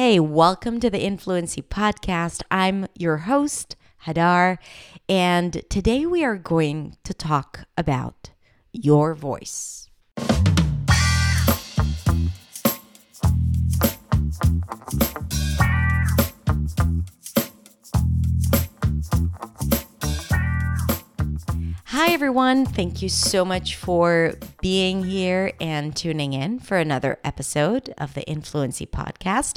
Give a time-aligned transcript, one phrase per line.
[0.00, 2.42] Hey, welcome to the Influency Podcast.
[2.52, 3.74] I'm your host,
[4.06, 4.58] Hadar,
[5.08, 8.30] and today we are going to talk about
[8.72, 9.90] your voice.
[22.00, 22.64] Hi, everyone.
[22.64, 28.22] Thank you so much for being here and tuning in for another episode of the
[28.22, 29.56] Influency Podcast.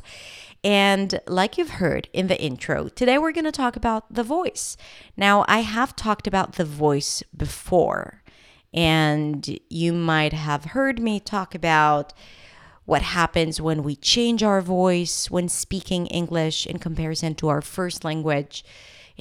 [0.64, 4.76] And like you've heard in the intro, today we're going to talk about the voice.
[5.16, 8.24] Now, I have talked about the voice before,
[8.74, 12.12] and you might have heard me talk about
[12.86, 18.04] what happens when we change our voice when speaking English in comparison to our first
[18.04, 18.66] language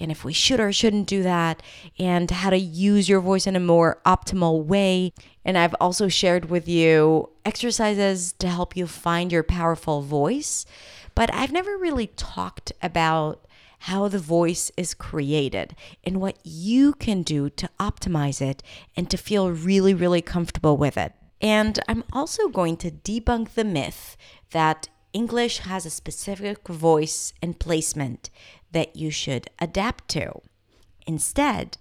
[0.00, 1.62] and if we should or shouldn't do that,
[1.98, 5.12] and how to use your voice in a more optimal way.
[5.44, 10.66] And I've also shared with you exercises to help you find your powerful voice.
[11.14, 13.46] But I've never really talked about
[13.84, 18.62] how the voice is created and what you can do to optimize it
[18.96, 21.14] and to feel really, really comfortable with it.
[21.40, 24.18] And I'm also going to debunk the myth
[24.50, 28.30] that English has a specific voice and placement
[28.72, 30.40] that you should adapt to.
[31.06, 31.76] Instead,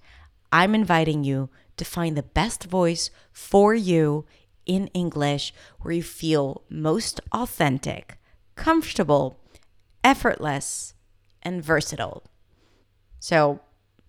[0.52, 4.25] I'm inviting you to find the best voice for you
[4.66, 8.17] in English where you feel most authentic,
[8.55, 9.39] comfortable,
[10.03, 10.94] effortless,
[11.41, 12.23] and versatile.
[13.19, 13.61] So,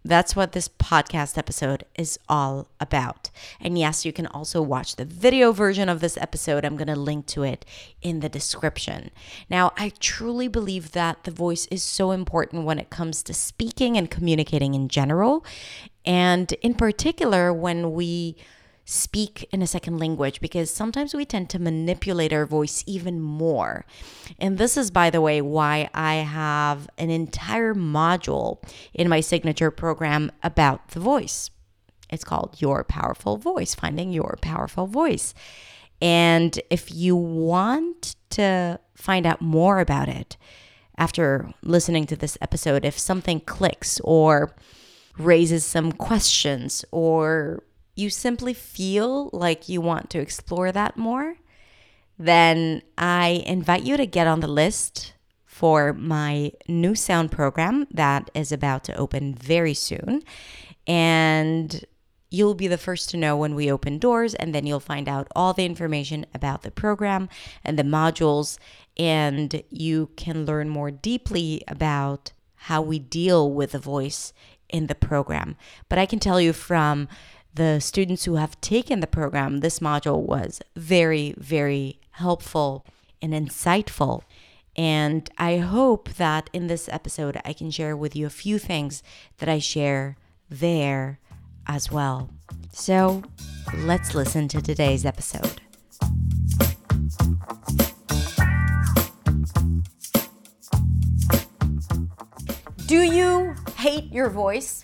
[0.04, 3.30] that's what this podcast episode is all about.
[3.60, 6.64] And yes, you can also watch the video version of this episode.
[6.64, 7.64] I'm going to link to it
[8.00, 9.10] in the description.
[9.50, 13.96] Now, I truly believe that the voice is so important when it comes to speaking
[13.96, 15.44] and communicating in general.
[16.04, 18.36] And in particular, when we
[18.90, 23.84] speak in a second language because sometimes we tend to manipulate our voice even more.
[24.40, 28.58] And this is, by the way, why I have an entire module
[28.92, 31.50] in my signature program about the voice.
[32.10, 35.34] It's called Your Powerful Voice, Finding Your Powerful Voice.
[36.02, 40.36] And if you want to find out more about it
[40.98, 44.52] after listening to this episode, if something clicks or
[45.16, 47.62] raises some questions or
[47.94, 51.36] you simply feel like you want to explore that more,
[52.18, 55.14] then I invite you to get on the list
[55.44, 60.22] for my new sound program that is about to open very soon.
[60.86, 61.84] And
[62.30, 65.28] you'll be the first to know when we open doors, and then you'll find out
[65.34, 67.28] all the information about the program
[67.64, 68.58] and the modules,
[68.96, 74.32] and you can learn more deeply about how we deal with the voice
[74.68, 75.56] in the program.
[75.88, 77.08] But I can tell you from
[77.54, 82.86] the students who have taken the program, this module was very, very helpful
[83.20, 84.22] and insightful.
[84.76, 89.02] And I hope that in this episode, I can share with you a few things
[89.38, 90.16] that I share
[90.48, 91.18] there
[91.66, 92.30] as well.
[92.72, 93.22] So
[93.78, 95.60] let's listen to today's episode.
[102.86, 104.82] Do you hate your voice?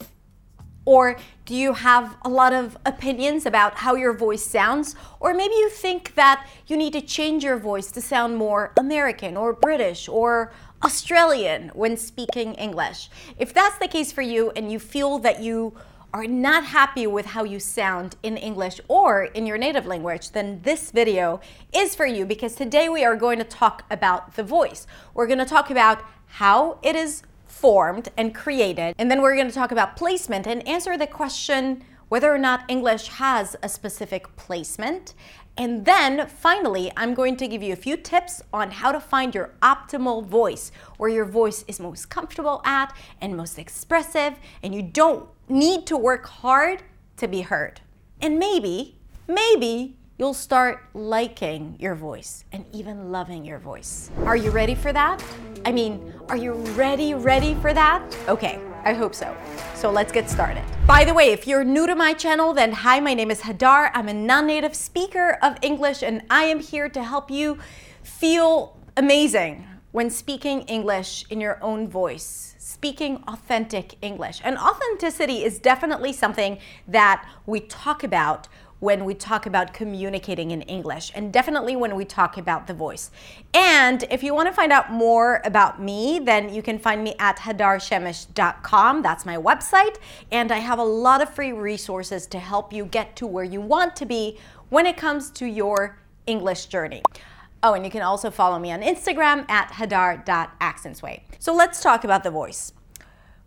[0.86, 4.94] Or do you have a lot of opinions about how your voice sounds?
[5.20, 9.36] Or maybe you think that you need to change your voice to sound more American
[9.36, 10.52] or British or
[10.84, 13.10] Australian when speaking English.
[13.36, 15.74] If that's the case for you and you feel that you
[16.14, 20.60] are not happy with how you sound in English or in your native language, then
[20.62, 21.40] this video
[21.74, 24.86] is for you because today we are going to talk about the voice.
[25.14, 27.22] We're going to talk about how it is
[27.60, 28.94] formed and created.
[28.98, 32.64] And then we're going to talk about placement and answer the question whether or not
[32.68, 35.14] English has a specific placement.
[35.56, 39.34] And then finally, I'm going to give you a few tips on how to find
[39.34, 44.82] your optimal voice, where your voice is most comfortable at and most expressive, and you
[44.82, 46.82] don't need to work hard
[47.16, 47.80] to be heard.
[48.20, 54.10] And maybe, maybe you'll start liking your voice and even loving your voice.
[54.24, 55.22] Are you ready for that?
[55.64, 58.02] I mean, are you ready, ready for that?
[58.28, 59.36] Okay, I hope so.
[59.74, 60.64] So let's get started.
[60.86, 63.90] By the way, if you're new to my channel, then hi, my name is Hadar.
[63.92, 67.58] I'm a non native speaker of English, and I am here to help you
[68.02, 74.40] feel amazing when speaking English in your own voice speaking authentic English.
[74.42, 76.58] And authenticity is definitely something
[76.88, 78.48] that we talk about
[78.80, 83.10] when we talk about communicating in English, and definitely when we talk about the voice.
[83.54, 87.14] And if you want to find out more about me, then you can find me
[87.18, 89.02] at hadarshemesh.com.
[89.02, 89.96] That's my website.
[90.30, 93.60] And I have a lot of free resources to help you get to where you
[93.60, 94.38] want to be
[94.68, 97.02] when it comes to your English journey.
[97.62, 101.22] Oh, and you can also follow me on Instagram at hadar.accentsway.
[101.38, 102.72] So let's talk about the voice.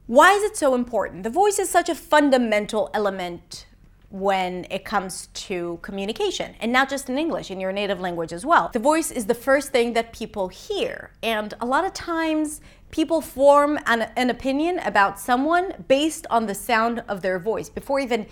[0.08, 1.22] Why is it so important?
[1.22, 3.68] The voice is such a fundamental element
[4.10, 8.46] when it comes to communication, and not just in English, in your native language as
[8.46, 8.70] well.
[8.74, 12.62] The voice is the first thing that people hear, and a lot of times
[12.92, 18.00] people form an, an, opinion about someone based on the sound of their voice before
[18.00, 18.26] even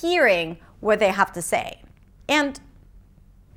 [0.00, 1.80] hearing what they have to say.
[2.28, 2.58] And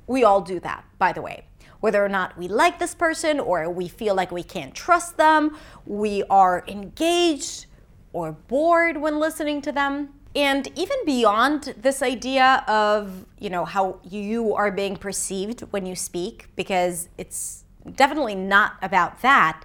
[0.06, 1.44] we all do that, by the way
[1.84, 5.54] whether or not we like this person or we feel like we can't trust them,
[5.84, 7.66] we are engaged
[8.14, 10.08] or bored when listening to them.
[10.34, 15.94] And even beyond this idea of, you know, how you are being perceived when you
[15.94, 17.64] speak, because it's
[17.94, 19.64] definitely not about that.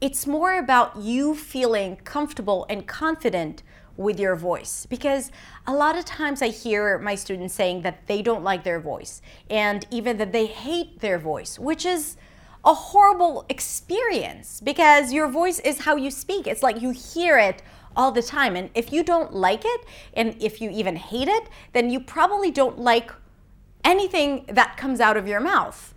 [0.00, 3.62] It's more about you feeling comfortable and confident
[4.00, 5.30] with your voice because
[5.66, 9.20] a lot of times I hear my students saying that they don't like their voice
[9.50, 12.16] and even that they hate their voice, which is
[12.64, 16.46] a horrible experience because your voice is how you speak.
[16.46, 17.62] It's like you hear it
[17.96, 18.56] all the time.
[18.56, 19.80] And if you don't like it,
[20.14, 23.12] and if you even hate it, then you probably don't like
[23.84, 25.94] anything that comes out of your mouth.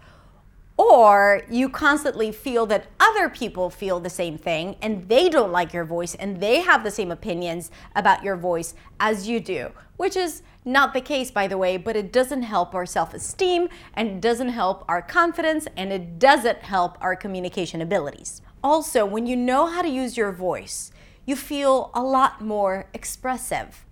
[0.75, 5.71] Or you constantly feel that other people feel the same thing and they don't like
[5.71, 10.15] your voice and they have the same opinions about your voice as you do, which
[10.15, 14.07] is not the case, by the way, but it doesn't help our self esteem and
[14.07, 18.41] it doesn't help our confidence and it doesn't help our communication abilities.
[18.63, 20.91] Also, when you know how to use your voice,
[21.25, 23.85] you feel a lot more expressive.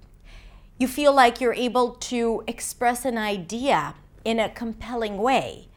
[0.78, 3.96] You feel like you're able to express an idea
[4.26, 5.70] in a compelling way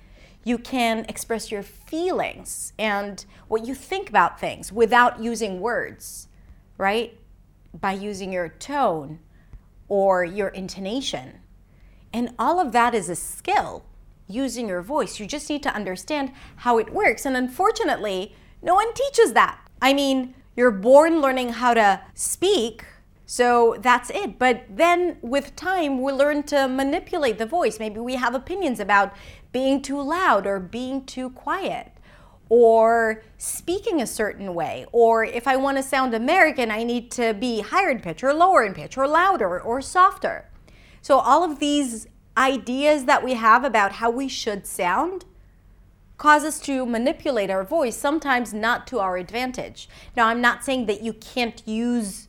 [0.44, 6.28] you can express your feelings and what you think about things without using words,
[6.76, 7.18] right?
[7.78, 9.20] By using your tone
[9.88, 11.40] or your intonation.
[12.12, 13.84] And all of that is a skill
[14.28, 15.18] using your voice.
[15.18, 17.24] You just need to understand how it works.
[17.24, 19.58] And unfortunately, no one teaches that.
[19.80, 22.84] I mean, you're born learning how to speak,
[23.26, 24.38] so that's it.
[24.38, 27.78] But then with time, we learn to manipulate the voice.
[27.78, 29.14] Maybe we have opinions about
[29.52, 31.92] being too loud or being too quiet
[32.48, 34.86] or speaking a certain way.
[34.92, 38.34] Or if I want to sound American, I need to be higher in pitch or
[38.34, 40.50] lower in pitch or louder or softer.
[41.00, 42.06] So all of these
[42.36, 45.24] ideas that we have about how we should sound
[46.16, 49.88] cause us to manipulate our voice, sometimes not to our advantage.
[50.16, 52.28] Now, I'm not saying that you can't use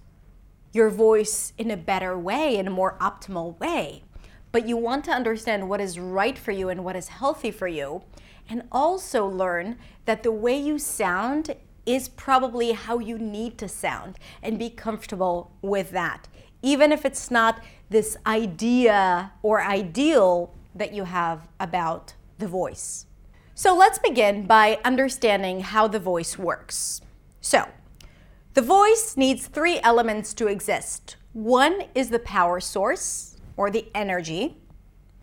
[0.74, 4.04] your voice in a better way, in a more optimal way.
[4.52, 7.68] But you want to understand what is right for you and what is healthy for
[7.68, 8.04] you.
[8.50, 11.56] And also learn that the way you sound
[11.86, 16.28] is probably how you need to sound and be comfortable with that.
[16.62, 23.06] Even if it's not this idea or ideal that you have about the voice.
[23.58, 27.00] So let's begin by understanding how the voice works.
[27.40, 27.70] So,
[28.54, 31.16] the voice needs three elements to exist.
[31.32, 34.58] One is the power source or the energy,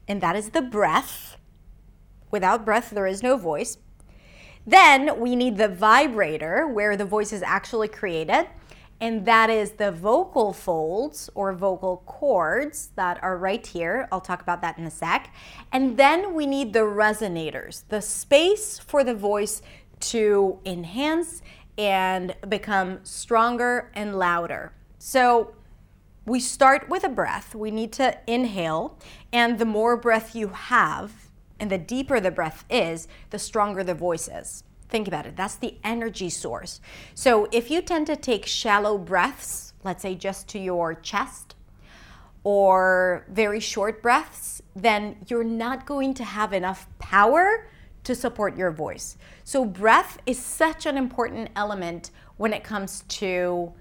[0.08, 1.36] and that is the breath.
[2.30, 3.76] Without breath, there is no voice.
[4.66, 8.46] Then we need the vibrator where the voice is actually created,
[9.02, 14.06] and that is the vocal folds or vocal cords that are right here.
[14.12, 15.34] I'll talk about that in a sec.
[15.72, 19.60] And then we need the resonators, the space for the voice
[20.12, 21.42] to enhance
[21.76, 24.72] and become stronger and louder.
[25.00, 25.56] So
[26.24, 27.56] we start with a breath.
[27.56, 28.96] We need to inhale,
[29.32, 31.28] and the more breath you have,
[31.58, 34.62] and the deeper the breath is, the stronger the voice is.
[34.92, 35.36] Think about it.
[35.36, 36.78] That's the energy source.
[37.14, 41.54] So if you tend to take shallow breaths, let's say just to your chest,
[42.44, 47.70] or very short breaths, then you're not going to have enough power
[48.04, 49.16] to support your voice.
[49.44, 53.72] So, breath is such an important element when it comes to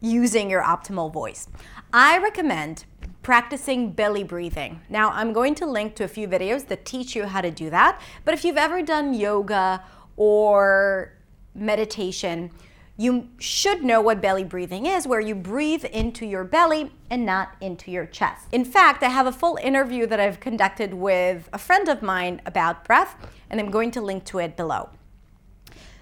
[0.00, 1.46] using your optimal voice.
[1.92, 2.86] I recommend
[3.26, 4.80] practicing belly breathing.
[4.88, 7.70] Now, I'm going to link to a few videos that teach you how to do
[7.70, 9.82] that, but if you've ever done yoga
[10.16, 11.10] or
[11.52, 12.52] meditation,
[12.96, 17.56] you should know what belly breathing is, where you breathe into your belly and not
[17.60, 18.46] into your chest.
[18.52, 22.40] In fact, I have a full interview that I've conducted with a friend of mine
[22.46, 23.16] about breath,
[23.50, 24.90] and I'm going to link to it below.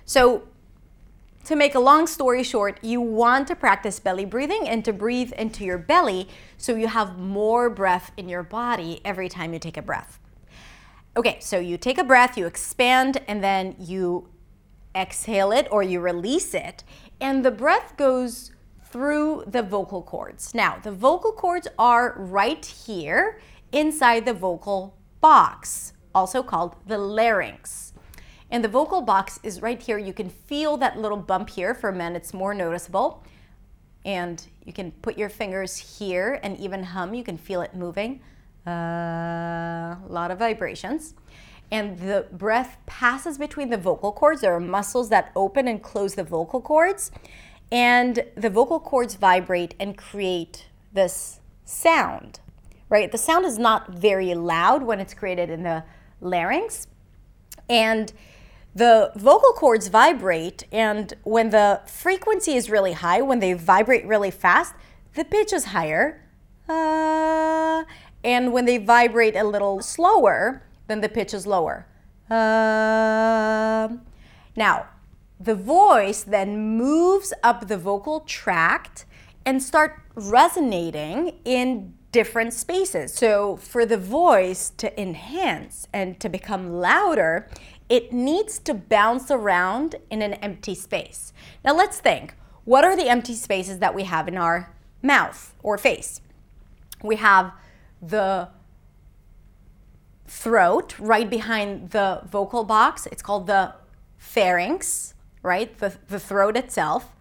[0.04, 0.42] So,
[1.44, 5.32] to make a long story short, you want to practice belly breathing and to breathe
[5.32, 9.76] into your belly so you have more breath in your body every time you take
[9.76, 10.18] a breath.
[11.16, 14.28] Okay, so you take a breath, you expand, and then you
[14.96, 16.82] exhale it or you release it,
[17.20, 18.50] and the breath goes
[18.84, 20.54] through the vocal cords.
[20.54, 23.40] Now, the vocal cords are right here
[23.72, 27.93] inside the vocal box also called the larynx.
[28.54, 29.98] And the vocal box is right here.
[29.98, 31.74] You can feel that little bump here.
[31.74, 33.24] For men, it's more noticeable.
[34.04, 37.14] And you can put your fingers here and even hum.
[37.14, 38.20] You can feel it moving.
[38.64, 41.14] Uh, a lot of vibrations.
[41.72, 44.42] And the breath passes between the vocal cords.
[44.42, 47.10] There are muscles that open and close the vocal cords.
[47.72, 52.38] And the vocal cords vibrate and create this sound,
[52.88, 53.10] right?
[53.10, 55.82] The sound is not very loud when it's created in the
[56.20, 56.86] larynx.
[57.68, 58.12] And
[58.74, 64.32] the vocal cords vibrate, and when the frequency is really high, when they vibrate really
[64.32, 64.74] fast,
[65.14, 66.20] the pitch is higher.
[66.68, 67.84] Uh,
[68.24, 71.86] and when they vibrate a little slower, then the pitch is lower.
[72.28, 73.88] Uh,
[74.56, 74.86] now,
[75.38, 79.04] the voice then moves up the vocal tract
[79.44, 83.12] and start resonating in different spaces.
[83.12, 87.48] So for the voice to enhance and to become louder,
[87.88, 91.32] it needs to bounce around in an empty space.
[91.64, 95.76] Now let's think, what are the empty spaces that we have in our mouth or
[95.76, 96.20] face?
[97.02, 97.52] We have
[98.00, 98.48] the
[100.26, 103.06] throat right behind the vocal box.
[103.06, 103.74] It's called the
[104.16, 105.76] pharynx, right?
[105.78, 107.14] The, the throat itself,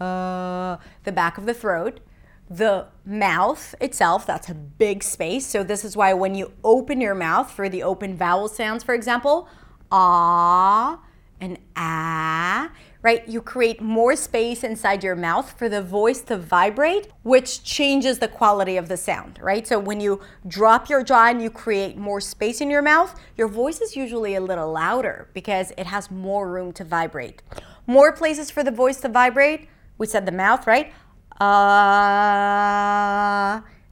[0.00, 2.00] uh, the back of the throat.
[2.48, 5.46] The mouth itself, that's a big space.
[5.46, 8.94] So, this is why when you open your mouth for the open vowel sounds, for
[8.94, 9.48] example,
[9.90, 11.00] ah
[11.40, 12.70] and ah,
[13.02, 13.28] right?
[13.28, 18.28] You create more space inside your mouth for the voice to vibrate, which changes the
[18.28, 19.66] quality of the sound, right?
[19.66, 23.48] So when you drop your jaw and you create more space in your mouth, your
[23.48, 27.42] voice is usually a little louder because it has more room to vibrate.
[27.86, 29.68] More places for the voice to vibrate.
[29.98, 30.92] We said the mouth, right?
[31.40, 31.50] Uh,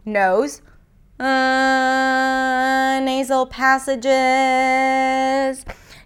[0.07, 0.63] nose,
[1.21, 4.07] uh, nasal passages.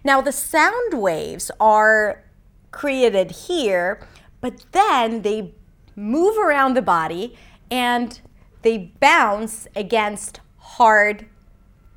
[0.07, 2.23] Now, the sound waves are
[2.71, 4.07] created here,
[4.39, 5.53] but then they
[5.97, 7.35] move around the body
[7.69, 8.17] and
[8.61, 11.25] they bounce against hard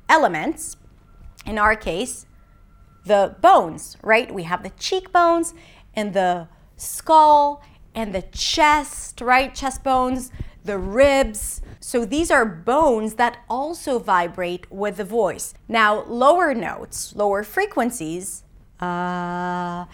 [0.09, 0.75] elements.
[1.45, 2.25] In our case,
[3.05, 4.29] the bones, right?
[4.29, 5.53] We have the cheekbones
[5.93, 7.63] and the skull
[7.95, 9.55] and the chest, right?
[9.55, 10.33] Chest bones,
[10.65, 11.61] the ribs.
[11.83, 15.55] So these are bones that also vibrate with the voice.
[15.67, 18.43] Now, lower notes, lower frequencies,
[18.79, 19.85] uh,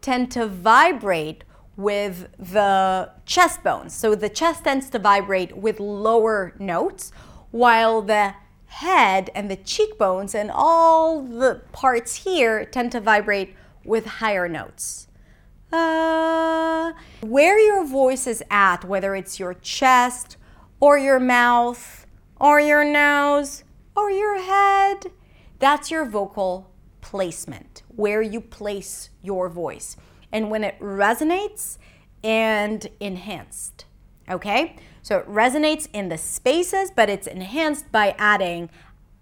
[0.00, 1.44] tend to vibrate
[1.76, 3.94] with the chest bones.
[3.94, 7.12] So the chest tends to vibrate with lower notes,
[7.52, 8.34] while the
[8.66, 13.54] head and the cheekbones and all the parts here tend to vibrate
[13.84, 15.06] with higher notes.
[15.72, 20.37] Uh, where your voice is at, whether it's your chest
[20.80, 22.06] or your mouth
[22.40, 23.64] or your nose
[23.96, 25.10] or your head,
[25.58, 26.70] that's your vocal
[27.00, 29.96] placement, where you place your voice.
[30.30, 31.78] And when it resonates
[32.22, 33.86] and enhanced.
[34.30, 34.76] Okay?
[35.02, 38.68] So it resonates in the spaces, but it's enhanced by adding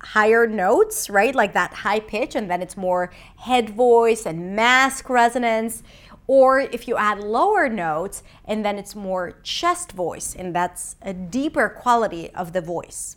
[0.03, 1.35] higher notes, right?
[1.35, 5.83] Like that high pitch, and then it's more head voice and mask resonance.
[6.27, 11.13] Or if you add lower notes, and then it's more chest voice, and that's a
[11.13, 13.17] deeper quality of the voice.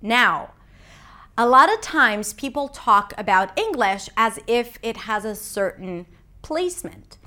[0.00, 0.52] Now,
[1.36, 6.06] a lot of times people talk about English as if it has a certain
[6.42, 7.18] placement.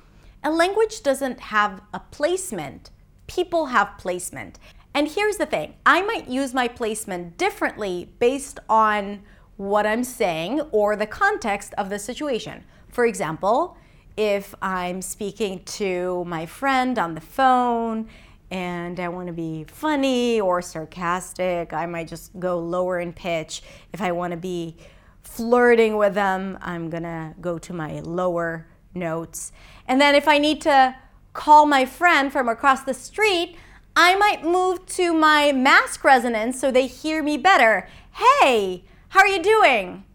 [0.43, 2.91] A language doesn't have a placement,
[3.27, 4.59] people have placement.
[4.93, 9.23] And here's the thing I might use my placement differently based on
[9.57, 12.63] what I'm saying or the context of the situation.
[12.87, 13.75] For example,
[14.17, 18.09] if I'm speaking to my friend on the phone
[18.49, 23.61] and I want to be funny or sarcastic, I might just go lower in pitch.
[23.93, 24.75] If I want to be
[25.21, 29.51] flirting with them, I'm going to go to my lower notes.
[29.87, 30.95] And then if I need to
[31.33, 33.55] call my friend from across the street,
[33.95, 37.87] I might move to my mask resonance so they hear me better.
[38.13, 40.05] Hey, how are you doing?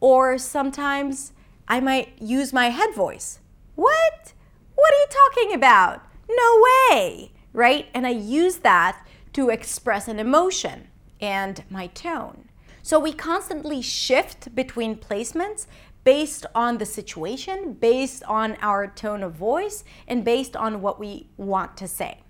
[0.00, 1.32] Or sometimes
[1.68, 3.40] I might use my head voice.
[3.74, 4.32] What?
[4.74, 6.02] What are you talking about?
[6.28, 7.88] No way right?
[7.94, 10.88] And I use that to express an emotion
[11.20, 12.48] and my tone.
[12.82, 15.66] So we constantly shift between placements
[16.04, 21.28] based on the situation, based on our tone of voice, and based on what we
[21.36, 22.20] want to say.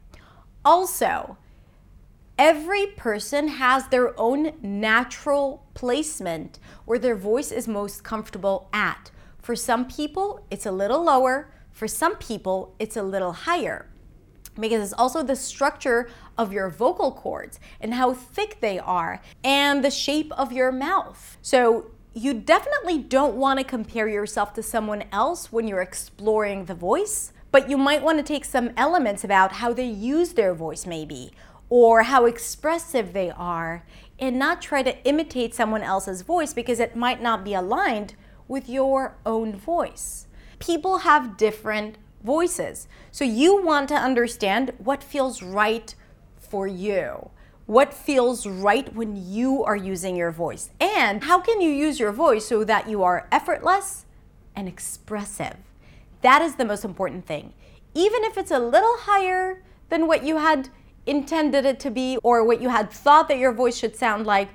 [0.63, 1.39] Also,
[2.39, 9.11] every person has their own natural placement where their voice is most comfortable at.
[9.43, 11.53] For some people, it's a little lower.
[11.73, 13.89] For some people, it's a little higher
[14.59, 16.09] because it's also the structure
[16.39, 21.39] of your vocal cords and how thick they are and the shape of your mouth.
[21.43, 26.75] So you definitely don't want to compare yourself to someone else when you're exploring the
[26.75, 30.87] voice, but you might want to take some elements about how they use their voice,
[30.87, 31.33] maybe,
[31.69, 33.85] or how expressive they are,
[34.19, 38.15] and not try to imitate someone else's voice because it might not be aligned
[38.53, 40.27] with your own voice.
[40.59, 45.95] People have different voices, so you want to understand what feels right
[46.39, 47.31] for you
[47.67, 50.69] what feels right when you are using your voice.
[50.81, 54.05] And how can you use your voice so that you are effortless
[54.55, 55.57] and expressive?
[56.21, 57.55] That is the most important thing.
[57.95, 60.69] Even if it's a little higher than what you had
[61.07, 64.51] intended it to be, or what you had thought that your voice should sound like,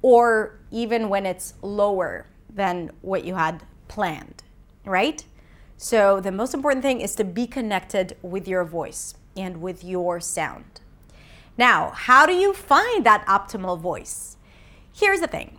[0.00, 4.42] or even when it's lower than what you had planned,
[4.84, 5.24] right?
[5.76, 10.20] So, the most important thing is to be connected with your voice and with your
[10.20, 10.80] sound.
[11.58, 14.36] Now, how do you find that optimal voice?
[14.94, 15.58] Here's the thing.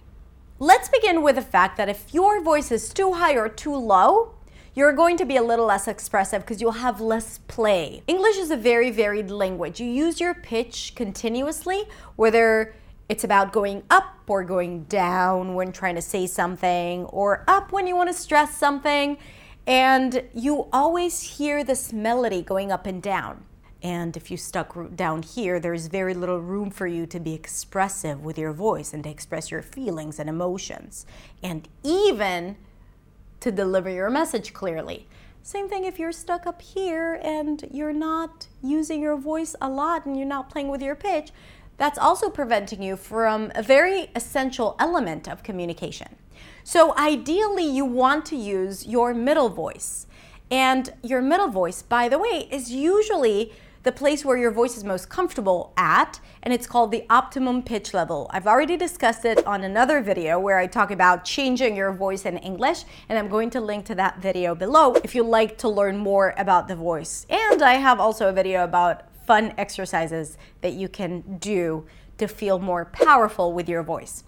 [0.60, 4.34] Let's begin with the fact that if your voice is too high or too low,
[4.76, 8.02] you're going to be a little less expressive because you'll have less play.
[8.08, 9.80] English is a very varied language.
[9.80, 11.84] You use your pitch continuously,
[12.16, 12.74] whether
[13.10, 17.88] it's about going up or going down when trying to say something, or up when
[17.88, 19.18] you want to stress something.
[19.68, 23.46] And you always hear this melody going up and down.
[23.82, 28.24] And if you stuck down here, there's very little room for you to be expressive
[28.24, 31.06] with your voice and to express your feelings and emotions,
[31.42, 32.56] and even
[33.42, 35.06] to deliver your message clearly.
[35.42, 40.06] Same thing if you're stuck up here and you're not using your voice a lot
[40.06, 41.32] and you're not playing with your pitch,
[41.84, 46.16] that's also preventing you from a very essential element of communication.
[46.64, 50.08] So, ideally, you want to use your middle voice.
[50.50, 53.52] And your middle voice, by the way, is usually
[53.84, 57.94] the place where your voice is most comfortable at, and it's called the optimum pitch
[57.94, 58.30] level.
[58.32, 62.38] I've already discussed it on another video where I talk about changing your voice in
[62.38, 65.98] English, and I'm going to link to that video below if you'd like to learn
[65.98, 67.26] more about the voice.
[67.30, 71.86] And I have also a video about fun exercises that you can do
[72.18, 74.24] to feel more powerful with your voice.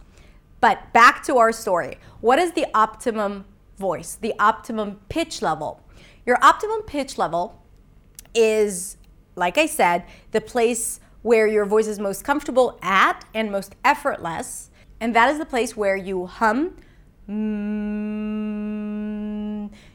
[0.61, 1.97] But back to our story.
[2.21, 3.45] What is the optimum
[3.77, 5.81] voice, the optimum pitch level?
[6.25, 7.61] Your optimum pitch level
[8.33, 8.97] is
[9.35, 14.69] like I said, the place where your voice is most comfortable at and most effortless.
[14.99, 16.77] And that is the place where you hum.
[17.29, 17.41] Mm,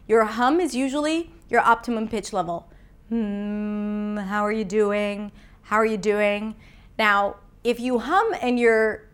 [0.07, 2.70] your hum is usually your optimum pitch level.
[3.11, 5.33] Mm, how are you doing?
[5.63, 6.55] How are you doing?
[6.99, 9.09] Now, if you hum and your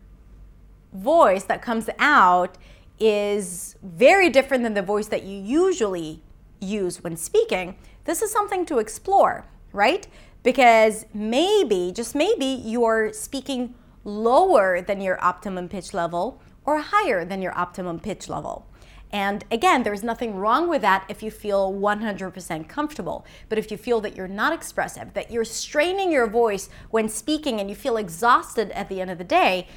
[0.93, 2.59] voice that comes out
[2.99, 6.23] is very different than the voice that you usually
[6.61, 10.09] use when speaking, this is something to explore right?
[10.43, 17.43] Because maybe, just maybe, you're speaking lower than your optimum pitch level or higher than
[17.43, 18.67] your optimum pitch level.
[19.17, 23.25] And again, there's nothing wrong with that if you feel 100% comfortable.
[23.49, 27.59] But if you feel that you're not expressive, that you're straining your voice when speaking
[27.59, 29.69] and you feel exhausted at the end of the day,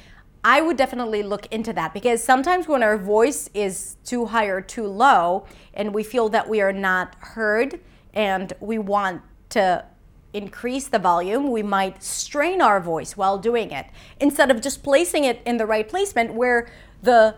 [0.44, 4.60] I would definitely look into that because sometimes when our voice is too high or
[4.60, 7.80] too low and we feel that we are not heard
[8.12, 9.86] and we want to
[10.34, 13.86] increase the volume, we might strain our voice while doing it
[14.20, 16.70] instead of just placing it in the right placement where
[17.02, 17.36] the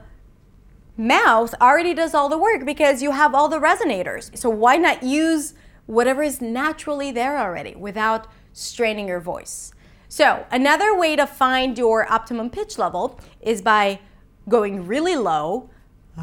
[0.96, 4.36] mouth already does all the work because you have all the resonators.
[4.36, 5.54] So why not use
[5.86, 9.72] whatever is naturally there already without straining your voice?
[10.08, 14.00] So, another way to find your optimum pitch level is by
[14.46, 15.70] going really low.
[16.18, 16.22] Uh,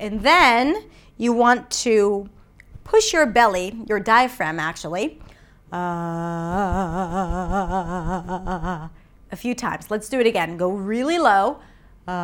[0.00, 2.30] and then you want to
[2.82, 5.20] push your belly, your diaphragm actually,
[5.70, 5.76] uh,
[9.30, 9.90] a few times.
[9.90, 10.56] Let's do it again.
[10.56, 11.58] Go really low.
[12.06, 12.18] Uh,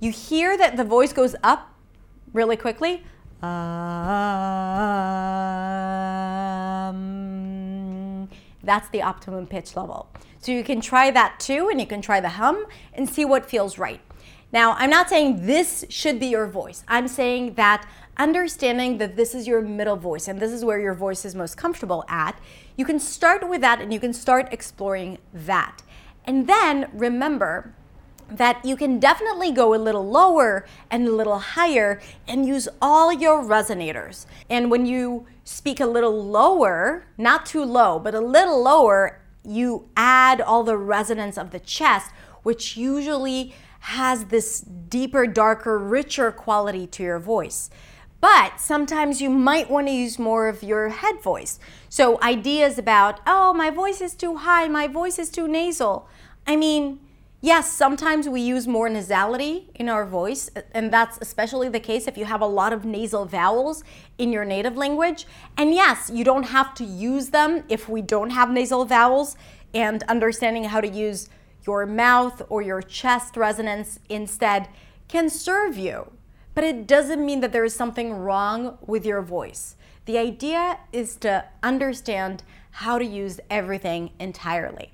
[0.00, 1.70] you hear that the voice goes up
[2.32, 3.04] really quickly.
[3.42, 3.52] Um,
[8.62, 10.08] that's the optimum pitch level.
[10.40, 13.46] So you can try that too, and you can try the hum and see what
[13.48, 14.00] feels right.
[14.52, 16.84] Now, I'm not saying this should be your voice.
[16.86, 20.94] I'm saying that understanding that this is your middle voice and this is where your
[20.94, 22.38] voice is most comfortable at,
[22.76, 25.82] you can start with that and you can start exploring that.
[26.24, 27.74] And then remember
[28.30, 33.12] that you can definitely go a little lower and a little higher and use all
[33.12, 34.26] your resonators.
[34.48, 39.88] And when you speak a little lower, not too low, but a little lower, you
[39.96, 42.10] add all the resonance of the chest,
[42.42, 47.68] which usually has this deeper, darker, richer quality to your voice.
[48.24, 51.60] But sometimes you might want to use more of your head voice.
[51.90, 56.08] So, ideas about, oh, my voice is too high, my voice is too nasal.
[56.46, 57.00] I mean,
[57.42, 62.16] yes, sometimes we use more nasality in our voice, and that's especially the case if
[62.16, 63.84] you have a lot of nasal vowels
[64.16, 65.26] in your native language.
[65.58, 69.36] And yes, you don't have to use them if we don't have nasal vowels,
[69.74, 71.28] and understanding how to use
[71.66, 74.70] your mouth or your chest resonance instead
[75.08, 76.10] can serve you.
[76.54, 79.76] But it doesn't mean that there is something wrong with your voice.
[80.06, 84.92] The idea is to understand how to use everything entirely.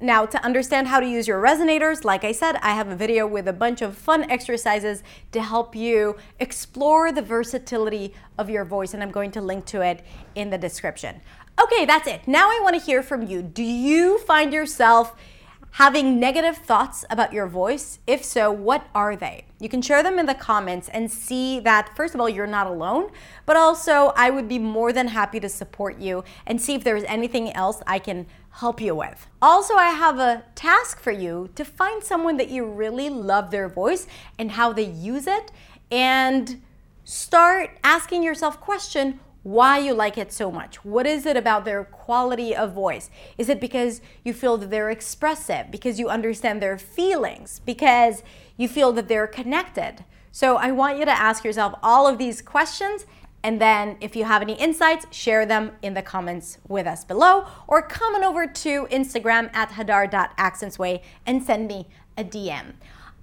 [0.00, 3.26] Now, to understand how to use your resonators, like I said, I have a video
[3.26, 8.92] with a bunch of fun exercises to help you explore the versatility of your voice,
[8.92, 11.20] and I'm going to link to it in the description.
[11.62, 12.26] Okay, that's it.
[12.26, 13.40] Now I want to hear from you.
[13.40, 15.14] Do you find yourself
[15.70, 18.00] having negative thoughts about your voice?
[18.06, 19.46] If so, what are they?
[19.64, 22.66] You can share them in the comments and see that, first of all, you're not
[22.66, 23.10] alone,
[23.46, 27.02] but also I would be more than happy to support you and see if there's
[27.04, 29.26] anything else I can help you with.
[29.40, 33.70] Also, I have a task for you to find someone that you really love their
[33.70, 34.06] voice
[34.38, 35.50] and how they use it
[35.90, 36.60] and
[37.04, 40.84] start asking yourself question why you like it so much.
[40.84, 43.10] What is it about their quality of voice?
[43.38, 48.22] Is it because you feel that they're expressive, because you understand their feelings, because
[48.56, 50.04] you feel that they're connected?
[50.32, 53.06] So I want you to ask yourself all of these questions.
[53.44, 57.44] And then, if you have any insights, share them in the comments with us below,
[57.68, 62.72] or come on over to Instagram at hadar.accentsway and send me a DM.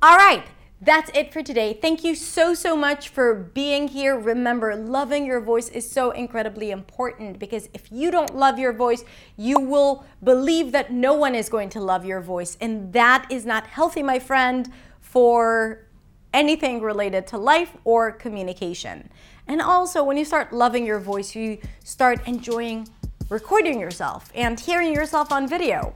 [0.03, 0.43] All right,
[0.83, 1.77] that's it for today.
[1.79, 4.17] Thank you so, so much for being here.
[4.17, 9.03] Remember, loving your voice is so incredibly important because if you don't love your voice,
[9.37, 12.57] you will believe that no one is going to love your voice.
[12.59, 15.85] And that is not healthy, my friend, for
[16.33, 19.07] anything related to life or communication.
[19.47, 22.87] And also, when you start loving your voice, you start enjoying
[23.29, 25.93] recording yourself and hearing yourself on video.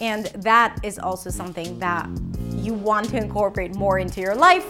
[0.00, 2.08] And that is also something that
[2.52, 4.66] you want to incorporate more into your life,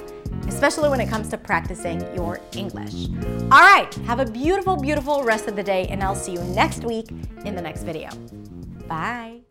[0.49, 3.09] especially when it comes to practicing your English.
[3.51, 6.85] All right, have a beautiful, beautiful rest of the day, and I'll see you next
[6.85, 7.11] week
[7.45, 8.11] in the next video.
[8.87, 9.46] Bye.